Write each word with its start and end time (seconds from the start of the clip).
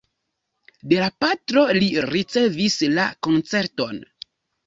De 0.93 1.01
la 1.01 1.09
patro 1.25 1.65
li 1.79 1.89
ricevis 2.07 2.79
la 2.95 3.05
koncerton. 3.27 4.01